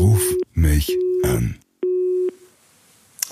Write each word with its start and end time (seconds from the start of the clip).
Ruf 0.00 0.22
mich 0.54 0.96
an. 1.24 1.60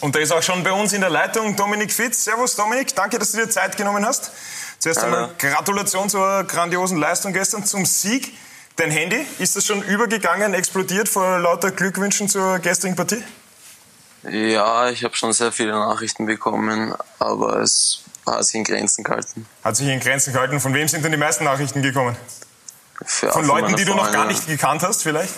Und 0.03 0.15
da 0.15 0.19
ist 0.19 0.31
auch 0.33 0.43
schon 0.43 0.63
bei 0.63 0.73
uns 0.73 0.93
in 0.93 1.01
der 1.01 1.09
Leitung 1.09 1.57
Dominik 1.57 1.91
Fitz. 1.91 2.25
Servus 2.25 2.57
Dominik, 2.57 2.95
danke, 2.95 3.19
dass 3.19 3.33
du 3.33 3.39
dir 3.39 3.49
Zeit 3.49 3.79
genommen 3.79 4.05
hast. 4.05 4.31
Zuerst 4.79 5.03
einmal 5.03 5.31
Gratulation 5.39 6.11
zur 6.11 6.45
grandiosen 6.45 6.99
Leistung 6.99 7.33
gestern, 7.33 7.65
zum 7.65 7.87
Sieg. 7.87 8.37
Dein 8.77 8.91
Handy, 8.91 9.25
ist 9.39 9.57
das 9.57 9.65
schon 9.65 9.81
übergegangen, 9.83 10.53
explodiert 10.53 11.09
vor 11.09 11.39
lauter 11.39 11.71
Glückwünschen 11.71 12.29
zur 12.29 12.59
gestrigen 12.59 12.97
Partie? 12.97 13.25
Ja, 14.25 14.91
ich 14.91 15.05
habe 15.05 15.17
schon 15.17 15.33
sehr 15.33 15.53
viele 15.53 15.73
Nachrichten 15.73 16.27
bekommen, 16.27 16.95
aber 17.19 17.63
es 17.63 18.03
hat 18.27 18.45
sich 18.45 18.57
in 18.57 18.65
Grenzen 18.65 19.05
gehalten. 19.05 19.47
Hat 19.65 19.75
sich 19.75 19.89
in 19.89 20.01
Grenzen 20.01 20.35
gehalten. 20.35 20.61
Von 20.61 20.75
wem 20.75 20.87
sind 20.87 21.03
denn 21.03 21.13
die 21.13 21.19
meisten 21.19 21.45
Nachrichten 21.45 21.81
gekommen? 21.81 22.15
Für, 23.07 23.33
Von 23.33 23.47
Leuten, 23.47 23.75
die 23.75 23.87
du 23.87 23.95
noch 23.95 24.13
gar 24.13 24.27
nicht 24.27 24.47
gekannt 24.47 24.83
hast, 24.83 25.03
vielleicht? 25.03 25.33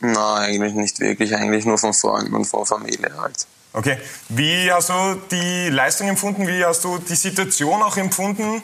Nein, 0.00 0.16
eigentlich 0.16 0.74
nicht 0.74 1.00
wirklich. 1.00 1.34
Eigentlich 1.34 1.64
nur 1.64 1.78
von 1.78 1.92
Freunden 1.92 2.34
und 2.34 2.44
von 2.44 2.64
Familie 2.66 3.12
halt. 3.20 3.46
Okay. 3.72 3.98
Wie 4.28 4.70
hast 4.72 4.88
du 4.88 5.20
die 5.30 5.68
Leistung 5.68 6.08
empfunden? 6.08 6.46
Wie 6.46 6.64
hast 6.64 6.84
du 6.84 6.98
die 6.98 7.14
Situation 7.14 7.82
auch 7.82 7.96
empfunden? 7.96 8.62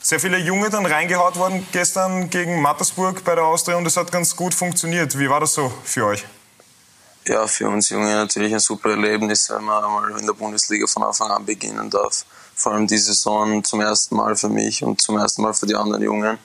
Sehr 0.00 0.20
viele 0.20 0.38
Junge 0.38 0.70
dann 0.70 0.86
reingehaut 0.86 1.36
worden 1.36 1.66
gestern 1.72 2.30
gegen 2.30 2.62
Mattersburg 2.62 3.24
bei 3.24 3.34
der 3.34 3.44
Austria 3.44 3.76
und 3.76 3.86
es 3.86 3.96
hat 3.96 4.10
ganz 4.12 4.36
gut 4.36 4.54
funktioniert. 4.54 5.18
Wie 5.18 5.28
war 5.28 5.40
das 5.40 5.54
so 5.54 5.72
für 5.84 6.06
euch? 6.06 6.24
Ja, 7.26 7.46
für 7.46 7.68
uns 7.68 7.90
Junge 7.90 8.14
natürlich 8.14 8.54
ein 8.54 8.60
super 8.60 8.90
Erlebnis, 8.90 9.50
wenn 9.50 9.64
man 9.64 9.84
einmal 9.84 10.18
in 10.18 10.24
der 10.24 10.32
Bundesliga 10.32 10.86
von 10.86 11.02
Anfang 11.02 11.30
an 11.30 11.44
beginnen 11.44 11.90
darf. 11.90 12.24
Vor 12.54 12.72
allem 12.72 12.86
die 12.86 12.96
Saison 12.96 13.62
zum 13.62 13.82
ersten 13.82 14.16
Mal 14.16 14.34
für 14.34 14.48
mich 14.48 14.82
und 14.82 15.00
zum 15.00 15.18
ersten 15.18 15.42
Mal 15.42 15.52
für 15.52 15.66
die 15.66 15.74
anderen 15.74 16.02
Jungen. 16.02 16.38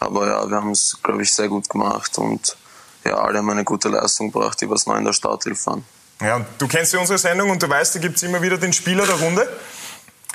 Aber 0.00 0.26
ja, 0.26 0.50
wir 0.50 0.56
haben 0.56 0.72
es, 0.72 0.98
glaube 1.02 1.22
ich, 1.22 1.32
sehr 1.32 1.48
gut 1.48 1.68
gemacht 1.68 2.18
und 2.18 2.56
ja, 3.06 3.16
alle 3.16 3.38
haben 3.38 3.50
eine 3.50 3.64
gute 3.64 3.88
Leistung 3.88 4.32
gebracht, 4.32 4.60
die 4.60 4.68
was 4.68 4.86
neu 4.86 4.96
in 4.96 5.04
der 5.04 5.12
Starthilfe 5.12 5.66
waren. 5.66 5.84
Ja, 6.20 6.44
du 6.58 6.66
kennst 6.66 6.92
ja 6.92 6.98
unsere 6.98 7.18
Sendung 7.18 7.50
und 7.50 7.62
du 7.62 7.68
weißt, 7.68 7.94
da 7.94 7.98
gibt 7.98 8.16
es 8.16 8.22
immer 8.22 8.40
wieder 8.42 8.56
den 8.56 8.72
Spieler 8.72 9.06
der 9.06 9.16
Runde. 9.16 9.48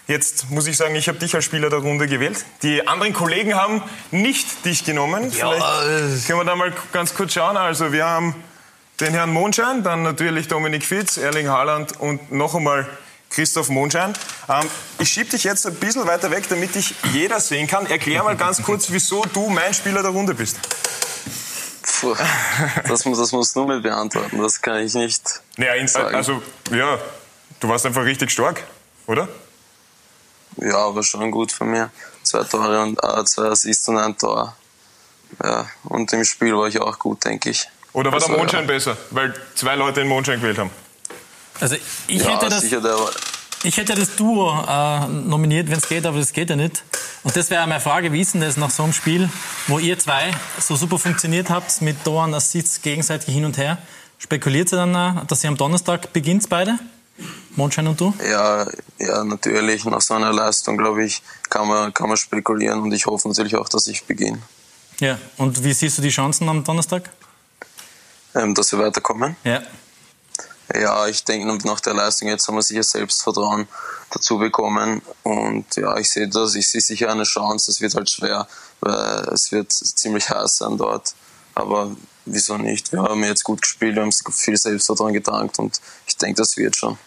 Jetzt 0.07 0.49
muss 0.49 0.67
ich 0.67 0.77
sagen, 0.77 0.95
ich 0.95 1.07
habe 1.07 1.19
dich 1.19 1.33
als 1.35 1.45
Spieler 1.45 1.69
der 1.69 1.79
Runde 1.79 2.07
gewählt. 2.07 2.43
Die 2.63 2.87
anderen 2.87 3.13
Kollegen 3.13 3.55
haben 3.55 3.81
nicht 4.11 4.65
dich 4.65 4.83
genommen. 4.83 5.31
Vielleicht 5.31 6.27
können 6.27 6.39
wir 6.39 6.45
da 6.45 6.55
mal 6.55 6.73
ganz 6.91 7.13
kurz 7.13 7.33
schauen. 7.33 7.55
Also 7.55 7.91
wir 7.91 8.05
haben 8.05 8.35
den 8.99 9.13
Herrn 9.13 9.31
Mondschein, 9.31 9.83
dann 9.83 10.03
natürlich 10.03 10.47
Dominik 10.47 10.83
Fitz, 10.83 11.17
Erling 11.17 11.47
Haaland 11.47 11.99
und 11.99 12.31
noch 12.31 12.55
einmal 12.55 12.87
Christoph 13.29 13.69
Mondschein. 13.69 14.13
Ähm, 14.49 14.67
ich 14.99 15.09
schiebe 15.09 15.29
dich 15.29 15.43
jetzt 15.45 15.65
ein 15.65 15.75
bisschen 15.75 16.05
weiter 16.05 16.29
weg, 16.29 16.47
damit 16.49 16.75
dich 16.75 16.93
jeder 17.13 17.39
sehen 17.39 17.67
kann. 17.67 17.85
Erklär 17.85 18.23
mal 18.23 18.35
ganz 18.35 18.61
kurz, 18.61 18.91
wieso 18.91 19.23
du 19.33 19.49
mein 19.49 19.73
Spieler 19.73 20.01
der 20.01 20.11
Runde 20.11 20.33
bist. 20.33 20.57
Das, 22.87 23.05
muss, 23.05 23.17
das 23.17 23.31
musst 23.31 23.55
du 23.55 23.65
mir 23.65 23.79
beantworten, 23.79 24.41
das 24.41 24.61
kann 24.61 24.79
ich 24.85 24.93
nicht. 24.93 25.21
Naja, 25.57 25.75
in, 25.75 25.87
Sagen. 25.87 26.15
also, 26.15 26.41
ja, 26.71 26.97
du 27.59 27.67
warst 27.69 27.85
einfach 27.85 28.03
richtig 28.03 28.31
stark, 28.31 28.63
oder? 29.07 29.27
Ja, 30.57 30.77
aber 30.77 31.03
schon 31.03 31.31
gut 31.31 31.51
von 31.51 31.69
mir. 31.69 31.91
Zwei 32.23 32.43
Tore 32.43 32.81
und 32.81 32.99
äh, 33.03 33.23
zwei 33.25 33.45
Assists 33.45 33.87
und 33.87 33.97
ein 33.97 34.17
Tor. 34.17 34.55
Ja, 35.43 35.65
und 35.85 36.11
im 36.13 36.23
Spiel 36.25 36.55
war 36.55 36.67
ich 36.67 36.79
auch 36.79 36.99
gut, 36.99 37.23
denke 37.25 37.49
ich. 37.51 37.67
Oder 37.93 38.11
war 38.11 38.19
der 38.19 38.27
Also, 38.27 38.37
Mondschein 38.37 38.67
besser? 38.67 38.97
Weil 39.11 39.33
zwei 39.55 39.75
Leute 39.75 40.01
den 40.01 40.07
Mondschein 40.09 40.39
gewählt 40.39 40.57
haben. 40.57 40.69
Also 41.59 41.75
ich, 42.07 42.21
Ja, 42.21 42.29
hätte 42.35 42.49
das, 42.49 42.61
sicher, 42.61 42.81
der 42.81 42.93
war, 42.93 43.09
ich 43.63 43.77
hätte 43.77 43.93
das 43.95 44.15
Duo 44.15 44.51
äh, 44.67 45.07
nominiert, 45.07 45.69
wenn 45.69 45.77
es 45.77 45.87
geht, 45.87 46.05
aber 46.05 46.19
das 46.19 46.33
geht 46.33 46.49
ja 46.49 46.55
nicht. 46.55 46.83
Und 47.23 47.35
das 47.35 47.49
wäre 47.51 47.67
meine 47.67 47.79
Frage, 47.79 48.11
wie 48.11 48.21
ist 48.21 48.33
denn 48.33 48.41
das 48.41 48.57
nach 48.57 48.71
so 48.71 48.83
einem 48.83 48.93
Spiel, 48.93 49.29
wo 49.67 49.77
ihr 49.77 49.97
zwei 49.99 50.31
so 50.59 50.75
super 50.75 50.97
funktioniert 50.97 51.49
habt, 51.49 51.81
mit 51.81 52.03
Toren, 52.03 52.33
Assists 52.33 52.81
gegenseitig 52.81 53.33
hin 53.33 53.45
und 53.45 53.57
her? 53.57 53.77
Spekuliert 54.17 54.71
ihr 54.73 54.77
dann, 54.77 55.27
dass 55.27 55.43
ihr 55.43 55.49
am 55.49 55.57
Donnerstag 55.57 56.13
beginnt 56.13 56.49
beide? 56.49 56.79
Mondschein 57.55 57.87
und 57.87 57.99
du? 57.99 58.13
ja, 58.23 58.65
ja, 58.97 59.23
natürlich, 59.23 59.85
nach 59.85 60.01
so 60.01 60.15
einer 60.15 60.33
Leistung, 60.33 60.77
glaube 60.77 61.03
ich, 61.03 61.21
kann 61.49 61.67
man, 61.67 61.93
kann 61.93 62.07
man 62.07 62.17
spekulieren 62.17 62.81
und 62.81 62.91
ich 62.91 63.05
hoffe 63.05 63.27
natürlich 63.27 63.55
auch, 63.55 63.69
dass 63.69 63.87
ich 63.87 64.05
beginne. 64.05 64.39
Ja. 64.99 65.19
Und 65.37 65.63
wie 65.63 65.73
siehst 65.73 65.97
du 65.97 66.01
die 66.01 66.09
Chancen 66.09 66.47
am 66.49 66.63
Donnerstag? 66.63 67.09
Ähm, 68.33 68.55
dass 68.55 68.71
wir 68.71 68.79
weiterkommen. 68.79 69.35
Ja. 69.43 69.61
Ja, 70.79 71.07
ich 71.07 71.23
denke, 71.23 71.67
nach 71.67 71.79
der 71.79 71.93
Leistung 71.93 72.27
jetzt 72.27 72.47
haben 72.47 72.55
wir 72.55 72.61
sicher 72.61 72.83
Selbstvertrauen 72.83 73.67
dazu 74.11 74.37
bekommen. 74.37 75.01
Und 75.23 75.75
ja, 75.75 75.97
ich 75.97 76.11
sehe 76.11 76.27
das, 76.27 76.55
ich 76.55 76.69
sehe 76.69 76.81
sicher 76.81 77.09
eine 77.09 77.23
Chance. 77.23 77.71
Es 77.71 77.81
wird 77.81 77.95
halt 77.95 78.09
schwer, 78.09 78.47
weil 78.79 79.29
es 79.33 79.51
wird 79.51 79.71
ziemlich 79.71 80.29
heiß 80.29 80.57
sein 80.57 80.77
dort. 80.77 81.13
Aber 81.55 81.91
wieso 82.25 82.57
nicht? 82.57 82.91
Wir 82.91 83.01
haben 83.01 83.23
jetzt 83.23 83.43
gut 83.43 83.61
gespielt, 83.61 83.95
wir 83.95 84.03
haben 84.03 84.11
viel 84.11 84.57
Selbstvertrauen 84.57 85.13
getankt 85.13 85.59
und 85.59 85.81
ich 86.07 86.15
denke, 86.17 86.41
das 86.41 86.55
wird 86.57 86.75
schon. 86.75 86.97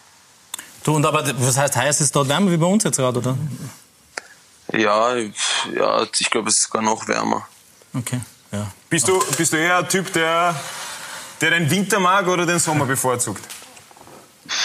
Du, 0.83 0.95
und 0.95 1.05
aber 1.05 1.23
was 1.39 1.57
heißt 1.57 1.75
heiß 1.75 2.01
ist 2.01 2.15
dort 2.15 2.29
wärmer 2.29 2.51
wie 2.51 2.57
bei 2.57 2.67
uns 2.67 2.83
jetzt 2.83 2.97
gerade, 2.97 3.17
oder? 3.17 3.37
Ja, 4.71 5.15
ja, 5.15 6.03
ich 6.19 6.29
glaube, 6.29 6.49
es 6.49 6.57
ist 6.57 6.63
sogar 6.63 6.81
noch 6.81 7.07
wärmer. 7.07 7.47
Okay. 7.93 8.19
Ja. 8.51 8.71
Bist 8.89 9.07
du, 9.07 9.19
bist 9.37 9.53
du 9.53 9.57
eher 9.57 9.77
ein 9.79 9.89
Typ, 9.89 10.13
der, 10.13 10.55
der 11.41 11.51
den 11.51 11.69
Winter 11.69 11.99
mag 11.99 12.27
oder 12.27 12.45
den 12.45 12.59
Sommer 12.59 12.85
bevorzugt? 12.85 13.43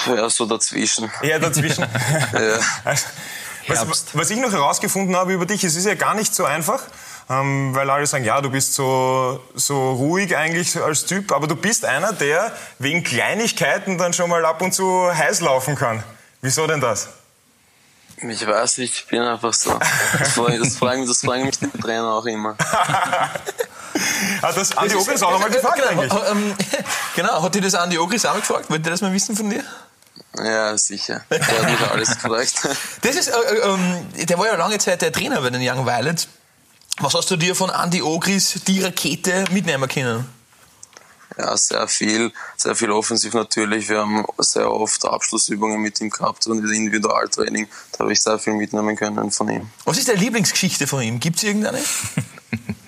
Ja, 0.06 0.28
so 0.28 0.46
dazwischen. 0.46 1.10
Eher 1.22 1.38
dazwischen. 1.38 1.86
Ja. 2.32 2.58
Also, 2.84 3.06
was, 3.88 4.06
was 4.14 4.30
ich 4.30 4.38
noch 4.38 4.52
herausgefunden 4.52 5.14
habe 5.16 5.32
über 5.32 5.46
dich, 5.46 5.62
es 5.64 5.76
ist 5.76 5.86
ja 5.86 5.94
gar 5.94 6.14
nicht 6.14 6.34
so 6.34 6.44
einfach, 6.44 6.82
ähm, 7.28 7.74
weil 7.74 7.88
alle 7.88 8.06
sagen, 8.06 8.24
ja, 8.24 8.40
du 8.40 8.50
bist 8.50 8.74
so, 8.74 9.40
so 9.54 9.92
ruhig 9.92 10.36
eigentlich 10.36 10.80
als 10.80 11.06
Typ, 11.06 11.30
aber 11.32 11.46
du 11.46 11.56
bist 11.56 11.84
einer, 11.84 12.12
der 12.12 12.52
wegen 12.78 13.04
Kleinigkeiten 13.04 13.98
dann 13.98 14.12
schon 14.12 14.30
mal 14.30 14.44
ab 14.44 14.60
und 14.62 14.72
zu 14.72 15.14
heiß 15.14 15.40
laufen 15.40 15.76
kann. 15.76 16.02
Wieso 16.40 16.66
denn 16.66 16.80
das? 16.80 17.10
Ich 18.22 18.46
weiß 18.46 18.78
nicht, 18.78 18.94
ich 18.94 19.06
bin 19.06 19.22
einfach 19.22 19.54
so. 19.54 19.78
Das 20.18 20.32
fragen, 20.32 20.58
das 20.58 20.76
fragen, 20.76 21.06
das 21.06 21.20
fragen 21.20 21.44
mich 21.44 21.58
die 21.58 21.70
Trainer 21.70 22.12
auch 22.12 22.26
immer. 22.26 22.56
Hat 24.42 24.56
das 24.56 24.76
Andi 24.76 24.94
Ogres 24.94 25.22
auch 25.22 25.34
einmal 25.34 25.50
gefragt 25.50 25.76
genau, 25.76 26.02
eigentlich? 26.02 26.12
ähm, 26.30 26.54
genau, 27.16 27.42
hat 27.42 27.54
dir 27.54 27.60
das 27.60 27.74
Andi 27.74 27.98
Ogris 27.98 28.24
auch 28.24 28.32
mal 28.32 28.40
gefragt? 28.40 28.70
Wollte 28.70 28.82
der 28.82 28.92
das 28.92 29.00
mal 29.00 29.12
wissen 29.12 29.36
von 29.36 29.50
dir? 29.50 29.64
Ja, 30.36 30.76
sicher. 30.78 31.24
Der 31.30 31.40
hat 31.40 31.70
mich 31.70 31.90
alles 31.90 32.10
gefragt. 32.10 32.54
Das 33.02 33.16
ist, 33.16 33.28
äh, 33.28 33.32
äh, 33.32 33.68
ähm, 33.68 34.06
der 34.26 34.38
war 34.38 34.46
ja 34.46 34.56
lange 34.56 34.78
Zeit 34.78 35.02
der 35.02 35.12
Trainer 35.12 35.40
bei 35.40 35.50
den 35.50 35.60
Young 35.62 35.86
Violets. 35.86 36.28
Was 36.98 37.14
hast 37.14 37.30
du 37.30 37.36
dir 37.36 37.54
von 37.54 37.70
Andi 37.70 38.02
Ogris, 38.02 38.60
die 38.66 38.82
Rakete, 38.82 39.44
mitnehmen 39.50 39.88
können? 39.88 40.26
Ja, 41.38 41.56
sehr 41.56 41.88
viel, 41.88 42.32
sehr 42.56 42.74
viel 42.74 42.90
offensiv 42.90 43.32
natürlich. 43.34 43.88
Wir 43.88 44.00
haben 44.00 44.24
sehr 44.38 44.70
oft 44.70 45.04
Abschlussübungen 45.04 45.80
mit 45.80 46.00
ihm 46.00 46.10
gehabt 46.10 46.46
und 46.46 46.58
Individualtraining. 46.58 47.68
Da 47.92 48.00
habe 48.00 48.12
ich 48.12 48.20
sehr 48.20 48.38
viel 48.38 48.54
mitnehmen 48.54 48.96
können 48.96 49.30
von 49.30 49.48
ihm. 49.48 49.70
Was 49.84 49.96
ist 49.96 50.08
deine 50.08 50.18
Lieblingsgeschichte 50.18 50.86
von 50.86 51.00
ihm? 51.00 51.20
Gibt 51.20 51.38
es 51.38 51.44
irgendeine? 51.44 51.78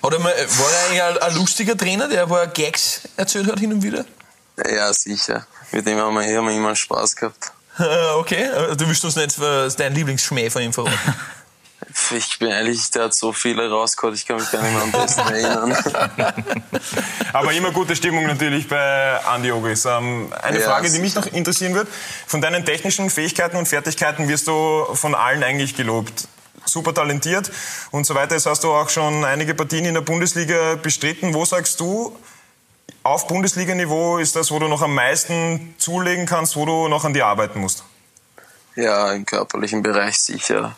Oder 0.03 0.17
äh, 0.17 0.21
war 0.21 0.27
er 0.29 0.85
eigentlich 0.85 1.03
ein, 1.03 1.17
ein 1.17 1.35
lustiger 1.35 1.75
Trainer, 1.77 2.07
der 2.07 2.23
ein 2.23 2.29
paar 2.29 2.47
Gags 2.47 3.01
erzählt 3.17 3.51
hat 3.51 3.59
hin 3.59 3.73
und 3.73 3.81
wieder? 3.81 4.05
Ja, 4.57 4.93
sicher. 4.93 5.47
Mit 5.71 5.87
dem 5.87 5.97
haben 5.97 6.13
wir, 6.13 6.37
haben 6.37 6.47
wir 6.47 6.55
immer 6.55 6.75
Spaß 6.75 7.15
gehabt. 7.15 7.51
Okay, 8.17 8.47
du 8.77 8.87
willst 8.87 9.03
uns 9.03 9.15
nicht 9.15 9.39
äh, 9.39 9.67
deinen 9.69 9.95
Lieblingsschmäh 9.95 10.51
von 10.51 10.61
ihm 10.61 10.73
verraten. 10.73 10.97
Ich 12.11 12.39
bin 12.39 12.49
ehrlich, 12.49 12.89
der 12.91 13.03
hat 13.03 13.13
so 13.13 13.33
viele 13.33 13.69
rausgehauen, 13.69 14.15
ich 14.15 14.25
kann 14.25 14.37
mich 14.37 14.49
gar 14.49 14.63
nicht 14.63 14.73
mehr 14.73 14.81
am 14.81 14.91
besten 14.91 15.19
erinnern. 15.21 15.75
Aber 17.33 17.51
immer 17.51 17.71
gute 17.71 17.95
Stimmung 17.95 18.25
natürlich 18.25 18.67
bei 18.67 19.19
Andi 19.25 19.51
Ogris. 19.51 19.85
Ähm, 19.85 20.33
eine 20.41 20.59
Ja, 20.59 20.65
Frage, 20.65 20.89
die 20.89 20.99
mich 20.99 21.13
noch 21.13 21.27
interessieren 21.27 21.75
wird. 21.75 21.87
Von 22.25 22.41
deinen 22.41 22.65
technischen 22.65 23.09
Fähigkeiten 23.09 23.57
und 23.57 23.67
Fertigkeiten 23.67 24.27
wirst 24.27 24.47
du 24.47 24.85
von 24.93 25.13
allen 25.13 25.43
eigentlich 25.43 25.75
gelobt. 25.75 26.27
Super 26.73 26.91
talentiert 26.91 27.51
und 27.91 28.03
so 28.07 28.15
weiter. 28.15 28.33
Jetzt 28.33 28.47
hast 28.47 28.63
du 28.63 28.71
auch 28.71 28.89
schon 28.89 29.23
einige 29.23 29.53
Partien 29.53 29.85
in 29.85 29.93
der 29.93 30.01
Bundesliga 30.01 30.73
bestritten. 30.73 31.35
Wo 31.35 31.45
sagst 31.45 31.79
du, 31.79 32.17
auf 33.03 33.27
Bundesliga-Niveau 33.27 34.17
ist 34.17 34.35
das, 34.35 34.49
wo 34.49 34.57
du 34.57 34.67
noch 34.67 34.81
am 34.81 34.95
meisten 34.95 35.75
zulegen 35.77 36.25
kannst, 36.25 36.55
wo 36.55 36.65
du 36.65 36.87
noch 36.87 37.05
an 37.05 37.13
dir 37.13 37.27
arbeiten 37.27 37.59
musst? 37.59 37.83
Ja, 38.75 39.11
im 39.13 39.23
körperlichen 39.23 39.83
Bereich 39.83 40.17
sicher. 40.19 40.75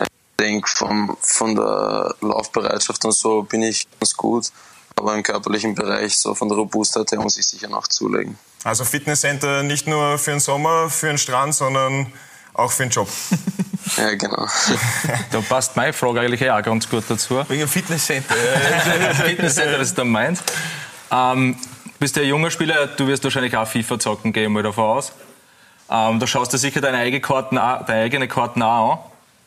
Ich 0.00 0.06
denke, 0.38 0.70
vom, 0.70 1.16
von 1.20 1.56
der 1.56 2.14
Laufbereitschaft 2.20 3.04
und 3.04 3.12
so 3.12 3.42
bin 3.42 3.64
ich 3.64 3.88
ganz 3.98 4.16
gut. 4.16 4.52
Aber 4.94 5.12
im 5.16 5.24
körperlichen 5.24 5.74
Bereich, 5.74 6.18
so 6.18 6.36
von 6.36 6.48
der 6.48 6.56
Robustheit 6.56 7.10
her, 7.10 7.18
muss 7.18 7.36
ich 7.36 7.48
sicher 7.48 7.66
noch 7.66 7.88
zulegen. 7.88 8.38
Also 8.62 8.84
Fitnesscenter 8.84 9.64
nicht 9.64 9.88
nur 9.88 10.18
für 10.18 10.30
den 10.30 10.40
Sommer, 10.40 10.88
für 10.88 11.08
den 11.08 11.18
Strand, 11.18 11.56
sondern 11.56 12.12
auch 12.54 12.70
für 12.70 12.84
den 12.84 12.90
Job. 12.90 13.08
Ja, 13.96 14.14
genau. 14.14 14.46
Da 15.30 15.40
passt 15.40 15.76
meine 15.76 15.92
Frage 15.92 16.20
eigentlich 16.20 16.50
auch 16.50 16.62
ganz 16.62 16.88
gut 16.88 17.04
dazu. 17.08 17.42
Wegen 17.48 17.60
dem 17.60 17.68
Fitnesscenter. 17.68 18.34
Fitnesscenter, 19.24 19.78
das 19.78 19.94
du 19.94 20.04
meinst. 20.04 20.42
Ähm, 21.10 21.56
bist 21.98 22.16
ja 22.16 22.22
ein 22.22 22.28
junger 22.28 22.50
Spieler, 22.50 22.86
du 22.86 23.06
wirst 23.06 23.22
wahrscheinlich 23.24 23.56
auch 23.56 23.66
FIFA 23.66 23.98
zocken, 23.98 24.32
gehe 24.32 24.44
ich 24.44 24.48
mal 24.48 24.62
davon 24.62 24.84
aus. 24.84 25.12
Ähm, 25.90 26.18
da 26.18 26.26
schaust 26.26 26.52
du 26.52 26.58
sicher 26.58 26.80
deine, 26.80 26.98
eigene 26.98 27.20
Karten 27.20 27.58
auch, 27.58 27.84
deine 27.84 28.04
eigene 28.04 28.28
Karten 28.28 28.62
auch 28.62 28.92
an. 28.92 28.98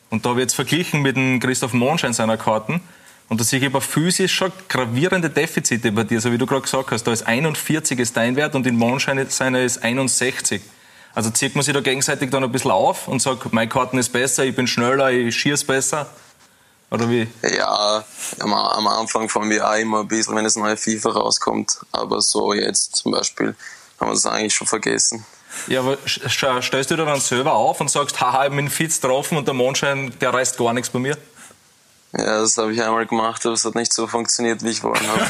Und 0.10 0.26
da 0.26 0.36
wird 0.36 0.50
es 0.50 0.56
verglichen 0.56 1.02
mit 1.02 1.16
dem 1.18 1.40
Christoph 1.40 1.74
Monschein 1.74 2.14
seiner 2.14 2.38
Karten. 2.38 2.82
Und 3.28 3.40
da 3.40 3.44
sehe 3.44 3.60
ich 3.60 3.66
aber 3.66 3.82
physisch 3.82 4.36
schon 4.36 4.52
gravierende 4.70 5.30
Defizite 5.30 5.92
bei 5.92 6.04
dir, 6.04 6.22
so 6.22 6.32
wie 6.32 6.38
du 6.38 6.46
gerade 6.46 6.62
gesagt 6.62 6.92
hast. 6.92 7.04
Da 7.04 7.12
ist 7.12 7.26
41 7.26 8.00
ist 8.00 8.16
dein 8.16 8.36
Wert 8.36 8.54
und 8.54 8.68
in 8.68 8.78
Mondschein 8.78 9.26
seiner 9.30 9.62
ist 9.62 9.84
61. 9.84 10.62
Also 11.16 11.30
zieht 11.30 11.56
man 11.56 11.64
sich 11.64 11.74
da 11.74 11.80
gegenseitig 11.80 12.30
dann 12.30 12.44
ein 12.44 12.52
bisschen 12.52 12.72
auf 12.72 13.08
und 13.08 13.22
sagt, 13.22 13.52
mein 13.54 13.70
Karten 13.70 13.98
ist 13.98 14.10
besser, 14.12 14.44
ich 14.44 14.56
bin 14.56 14.68
schneller, 14.68 15.12
ich 15.12 15.36
schieße 15.36 15.66
besser. 15.66 16.08
Oder 16.92 17.10
wie? 17.10 17.28
Ja, 17.58 18.04
am, 18.40 18.54
Anfang 18.54 19.28
von 19.30 19.48
mir 19.48 19.68
auch 19.68 19.76
immer 19.76 20.02
ein 20.02 20.08
bisschen, 20.08 20.36
wenn 20.36 20.44
das 20.44 20.56
neue 20.56 20.78
FIFA 20.78 21.12
rauskommt. 21.12 21.78
Aber 21.92 22.22
so 22.22 22.54
jetzt 22.54 22.98
zum 22.98 23.14
Beispiel 23.14 23.56
haben 24.00 24.10
wir 24.10 24.14
das 24.14 24.26
eigentlich 24.26 24.54
schon 24.54 24.68
vergessen. 24.68 25.26
Ja, 25.68 25.80
aber 25.80 25.98
stellst 26.06 26.92
du 26.92 26.96
dir 26.98 27.06
dann 27.06 27.22
selber 27.22 27.54
auf 27.54 27.80
und 27.80 27.90
sagst, 27.90 28.20
haha, 28.20 28.46
ich 28.46 28.52
bin 28.52 28.70
Fitz 28.70 29.00
getroffen 29.00 29.38
und 29.38 29.48
der 29.48 29.54
Mondschein, 29.54 30.14
der 30.20 30.34
reißt 30.34 30.58
gar 30.58 30.74
nichts 30.74 30.90
bei 30.90 31.00
mir? 31.00 31.18
Ja, 32.18 32.40
das 32.40 32.58
habe 32.58 32.74
ich 32.74 32.82
einmal 32.82 33.06
gemacht, 33.06 33.46
aber 33.46 33.56
es 33.56 33.66
hat 33.66 33.76
nicht 33.76 33.92
so 33.92 34.08
funktioniert, 34.08 34.64
wie 34.64 34.70
ich 34.70 34.82
wollen 34.84 35.06
habe. 35.06 35.26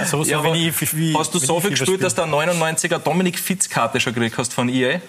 so, 0.06 0.22
so 0.22 0.30
ja, 0.30 0.44
wie, 0.44 0.72
wie, 0.92 1.16
hast 1.16 1.34
du 1.34 1.40
so 1.40 1.60
viel 1.60 1.70
gespielt, 1.70 2.02
dass 2.02 2.14
du 2.14 2.22
eine 2.22 2.36
99er 2.36 2.98
Dominik 2.98 3.40
Fitz-Karte 3.40 3.98
schon 3.98 4.14
gekriegt 4.14 4.38
hast 4.38 4.52
von 4.52 4.68
EA? 4.68 5.00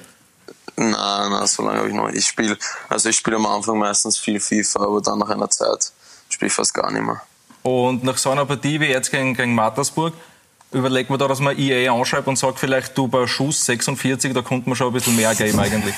Nein, 0.75 1.31
nein, 1.31 1.45
so 1.45 1.63
lange 1.63 1.79
habe 1.79 1.89
ich 1.89 1.93
noch 1.93 2.07
nicht. 2.07 2.17
Ich 2.17 2.27
spiele, 2.27 2.57
also 2.89 3.09
ich 3.09 3.17
spiele 3.17 3.35
am 3.35 3.45
Anfang 3.45 3.77
meistens 3.77 4.17
viel 4.17 4.39
FIFA, 4.39 4.83
aber 4.85 5.01
dann 5.01 5.19
nach 5.19 5.29
einer 5.29 5.49
Zeit 5.49 5.91
spiele 6.29 6.47
ich 6.47 6.53
fast 6.53 6.73
gar 6.73 6.91
nicht 6.91 7.03
mehr. 7.03 7.21
Und 7.61 8.03
nach 8.03 8.17
so 8.17 8.31
einer 8.31 8.45
Partie 8.45 8.79
wie 8.79 8.85
jetzt 8.85 9.11
gegen, 9.11 9.35
gegen 9.35 9.53
Mattersburg, 9.53 10.13
überlegt 10.71 11.11
man 11.11 11.19
da, 11.19 11.27
dass 11.27 11.39
man 11.39 11.57
EA 11.59 11.93
anschreibt 11.93 12.27
und 12.27 12.37
sagt 12.37 12.57
vielleicht, 12.57 12.97
du 12.97 13.07
bei 13.07 13.27
Schuss 13.27 13.65
46, 13.65 14.33
da 14.33 14.41
kommt 14.41 14.65
man 14.65 14.75
schon 14.75 14.87
ein 14.87 14.93
bisschen 14.93 15.15
mehr 15.15 15.35
Game 15.35 15.59
eigentlich. 15.59 15.93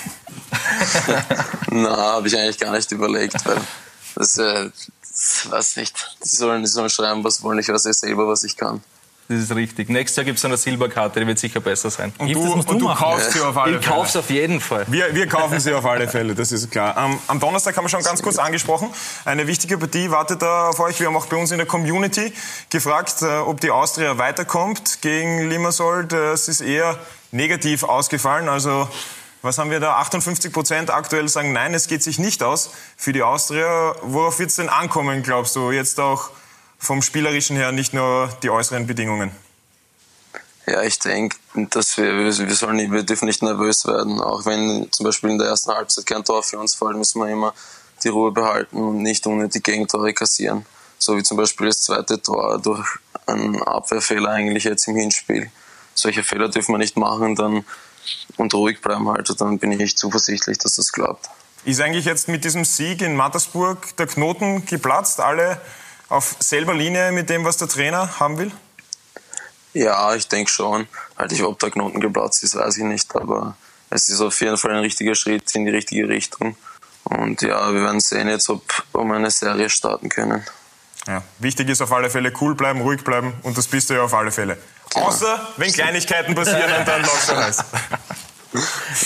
Na, 1.72 1.98
habe 1.98 2.28
ich 2.28 2.38
eigentlich 2.38 2.60
gar 2.60 2.72
nicht 2.72 2.92
überlegt, 2.92 3.46
weil 3.46 3.58
das, 4.16 4.38
äh, 4.38 4.70
das 5.02 5.50
weiß 5.50 5.76
nicht. 5.78 6.18
Die 6.24 6.36
sollen, 6.36 6.62
die 6.62 6.68
sollen 6.68 6.90
schreiben, 6.90 7.24
was 7.24 7.42
wollen. 7.44 7.60
Ich 7.60 7.70
weiß 7.70 7.86
ja 7.86 7.94
selber, 7.94 8.28
was 8.28 8.44
ich 8.44 8.58
kann. 8.58 8.82
Das 9.30 9.40
ist 9.40 9.56
richtig. 9.56 9.90
Nächstes 9.90 10.18
Jahr 10.18 10.26
gibt 10.26 10.38
es 10.38 10.44
eine 10.44 10.58
Silberkarte, 10.58 11.20
die 11.22 11.26
wird 11.26 11.40
sicher 11.40 11.62
besser 11.62 11.90
sein. 11.90 12.12
Und 12.18 12.34
du, 12.34 12.42
und 12.42 12.70
du, 12.70 12.78
du 12.78 12.94
kaufst 12.94 13.32
sie 13.32 13.40
auf 13.40 13.56
alle 13.58 13.78
ich 13.78 13.84
Fälle. 13.84 13.96
Ich 13.96 14.02
kauf's 14.02 14.16
auf 14.18 14.30
jeden 14.30 14.60
Fall. 14.60 14.86
Wir, 14.90 15.16
wir 15.16 15.28
kaufen 15.28 15.60
sie 15.62 15.74
auf 15.74 15.86
alle 15.86 16.10
Fälle, 16.10 16.36
das 16.36 16.52
ist 16.52 16.70
klar. 16.70 16.98
Am, 16.98 17.18
am 17.28 17.40
Donnerstag 17.40 17.76
haben 17.78 17.86
wir 17.86 17.90
schon 17.90 18.04
ganz 18.04 18.22
kurz 18.22 18.38
angesprochen. 18.38 18.90
Eine 19.24 19.48
wichtige 19.48 19.78
Partie 19.78 20.12
wartet 20.12 20.42
da 20.42 20.70
auf 20.70 20.80
euch. 20.82 21.00
Wir 21.00 21.08
haben 21.08 21.16
auch 21.16 21.28
bei 21.28 21.38
uns 21.38 21.52
in 21.52 21.58
der 21.58 21.68
Community 21.68 22.34
gefragt, 22.70 23.22
äh, 23.22 23.38
ob 23.38 23.62
die 23.62 23.72
Austria 23.72 24.18
weiterkommt 24.18 25.02
gegen 25.02 25.50
Limassol. 25.50 26.06
Das 26.06 26.50
ist 26.50 26.60
eher 26.60 27.00
negativ 27.32 27.84
ausgefallen. 27.84 28.50
Also 28.50 28.90
was 29.44 29.58
haben 29.58 29.70
wir 29.70 29.82
da? 29.82 29.98
58 29.98 30.52
Prozent 30.52 30.90
aktuell 30.90 31.28
sagen, 31.28 31.52
nein, 31.52 31.74
es 31.74 31.88
geht 31.88 32.02
sich 32.02 32.18
nicht 32.18 32.42
aus 32.42 32.72
für 32.96 33.12
die 33.12 33.22
Austria. 33.22 33.94
Worauf 34.02 34.40
wird 34.40 34.50
es 34.50 34.56
denn 34.56 34.70
ankommen, 34.70 35.22
glaubst 35.22 35.56
du? 35.56 35.72
Jetzt 35.72 36.00
auch 36.00 36.32
vom 36.80 37.02
Spielerischen 37.02 37.58
her, 37.58 37.72
nicht 37.74 37.94
nur 37.94 38.30
die 38.42 38.50
äußeren 38.50 38.88
Bedingungen? 38.88 39.32
Ja, 40.66 40.82
ich 40.82 40.98
denke, 40.98 41.36
dass 41.72 41.98
wir, 41.98 42.16
wir, 42.16 42.32
sollen 42.32 42.78
nicht, 42.78 42.92
wir 42.92 43.04
dürfen 43.04 43.26
nicht 43.26 43.44
nervös 43.44 43.86
werden. 43.86 44.22
Auch 44.22 44.46
wenn 44.46 44.90
zum 44.94 45.06
Beispiel 45.06 45.32
in 45.32 45.38
der 45.38 45.50
ersten 45.50 45.74
Halbzeit 45.74 46.06
kein 46.06 46.24
Tor 46.24 46.42
für 46.42 46.58
uns 46.58 46.74
fällt, 46.74 46.96
müssen 46.96 47.20
wir 47.20 47.28
immer 47.28 47.54
die 48.02 48.08
Ruhe 48.08 48.32
behalten 48.32 48.78
und 48.78 49.02
nicht 49.02 49.28
unnötig 49.28 49.64
Gegentore 49.64 50.14
kassieren. 50.14 50.66
So 51.00 51.18
wie 51.18 51.24
zum 51.24 51.36
Beispiel 51.36 51.68
das 51.68 51.84
zweite 51.84 52.22
Tor 52.22 52.60
durch 52.60 52.88
einen 53.26 53.62
Abwehrfehler 53.62 54.30
eigentlich 54.30 54.64
jetzt 54.64 54.88
im 54.88 54.96
Hinspiel. 54.96 55.52
Solche 55.96 56.24
Fehler 56.24 56.48
dürfen 56.48 56.74
wir 56.74 56.80
nicht 56.80 56.96
machen 56.96 57.36
dann, 57.36 57.66
und 58.38 58.54
ruhig 58.54 58.82
bleiben 58.82 59.08
halt. 59.10 59.30
Dann 59.40 59.60
bin 59.60 59.72
ich 59.80 59.98
zuversichtlich, 59.98 60.58
dass 60.58 60.76
das 60.76 60.92
klappt. 60.92 61.30
Ist 61.66 61.80
eigentlich 61.80 62.06
jetzt 62.06 62.28
mit 62.28 62.44
diesem 62.44 62.66
Sieg 62.66 63.02
in 63.02 63.16
Mattersburg 63.16 63.96
der 63.98 64.08
Knoten 64.08 64.66
geplatzt? 64.66 65.20
Alle 65.20 65.62
auf 66.10 66.36
selber 66.40 66.74
Linie 66.74 67.12
mit 67.12 67.30
dem, 67.30 67.46
was 67.46 67.58
der 67.58 67.68
Trainer 67.68 68.20
haben 68.20 68.38
will? 68.38 68.52
Ja, 69.74 70.14
ich 70.14 70.28
denke 70.28 70.52
schon. 70.52 70.88
Halt, 71.18 71.32
ich, 71.32 71.42
ob 71.44 71.60
der 71.60 71.72
Knoten 71.72 72.00
geplatzt 72.00 72.44
ist, 72.44 72.56
weiß 72.56 72.78
ich 72.78 72.84
nicht, 72.84 73.16
aber 73.16 73.56
es 73.90 74.10
ist 74.10 74.22
auf 74.22 74.40
jeden 74.42 74.58
Fall 74.58 74.72
ein 74.72 74.80
richtiger 74.80 75.16
Schritt 75.16 75.56
in 75.56 75.66
die 75.66 75.72
richtige 75.72 76.08
Richtung. 76.08 76.56
Und 77.04 77.42
ja, 77.42 77.74
wir 77.74 77.82
werden 77.82 78.00
sehen 78.00 78.28
jetzt, 78.28 78.50
ob, 78.50 78.64
ob 78.94 79.06
wir 79.06 79.16
eine 79.16 79.32
Serie 79.32 79.70
starten 79.70 80.10
können. 80.10 80.44
Ja, 81.08 81.22
wichtig 81.40 81.70
ist 81.70 81.82
auf 81.82 81.92
alle 81.92 82.10
Fälle 82.10 82.32
cool 82.40 82.56
bleiben, 82.56 82.82
ruhig 82.82 83.04
bleiben 83.04 83.34
und 83.44 83.58
das 83.58 83.68
bist 83.68 83.90
du 83.90 83.96
ja 83.96 84.04
auf 84.04 84.14
alle 84.14 84.32
Fälle. 84.32 84.58
Genau. 84.94 85.08
Außer 85.08 85.48
wenn 85.58 85.72
Kleinigkeiten 85.72 86.36
passieren 86.36 86.72
und 86.80 86.88
dann 86.88 87.02
läuft 87.06 87.30
es 87.30 87.36
heiß. 87.36 87.64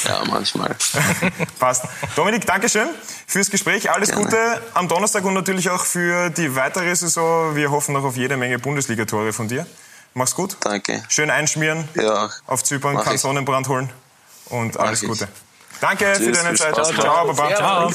Ja, 0.06 0.24
manchmal. 0.26 0.76
Passt. 1.60 1.86
Dominik, 2.16 2.46
Dankeschön 2.46 2.90
fürs 3.28 3.50
Gespräch. 3.50 3.90
Alles 3.90 4.10
Gerne. 4.10 4.26
Gute 4.26 4.62
am 4.74 4.88
Donnerstag 4.88 5.24
und 5.24 5.34
natürlich 5.34 5.70
auch 5.70 5.86
für 5.86 6.30
die 6.30 6.56
weitere 6.56 6.94
Saison. 6.96 7.56
Wir 7.56 7.72
hoffen 7.72 7.94
noch 7.94 8.04
auf 8.04 8.18
jede 8.18 8.36
Menge 8.36 8.60
Bundesligatore 8.60 9.32
von 9.32 9.48
dir. 9.48 9.66
Mach's 10.14 10.36
gut. 10.36 10.58
Danke. 10.62 11.04
Schön 11.10 11.30
einschmieren. 11.30 11.88
Ja. 11.96 12.30
Auf 12.46 12.64
Zypern, 12.64 12.98
kein 12.98 13.18
Sonnenbrand 13.18 13.70
holen. 13.70 13.90
Und 14.46 14.76
Mach 14.76 14.86
alles 14.86 15.02
Gute. 15.02 15.26
Ich. 15.26 15.80
Danke 15.80 16.14
Tschüss, 16.14 16.26
für 16.26 16.32
deine 16.32 16.58
Zeit. 16.58 16.74
Ciao, 16.74 16.92
ciao, 16.92 17.34
Baba. 17.34 17.56
Ciao. 17.56 17.92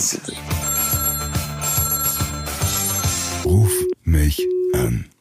Ruf 3.44 3.72
mich 4.04 4.46
an. 4.74 5.11